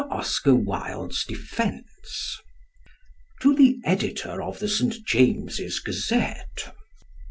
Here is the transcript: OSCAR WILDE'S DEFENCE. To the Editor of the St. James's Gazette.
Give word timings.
OSCAR 0.09 0.55
WILDE'S 0.55 1.25
DEFENCE. 1.25 2.39
To 3.43 3.53
the 3.53 3.77
Editor 3.85 4.41
of 4.41 4.57
the 4.57 4.67
St. 4.67 4.95
James's 5.05 5.79
Gazette. 5.79 6.73